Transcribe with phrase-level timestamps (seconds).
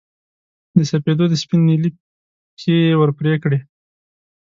[0.77, 1.89] د سپېدو د سپین نیلي
[2.55, 3.59] پښې یې ور پرې کړې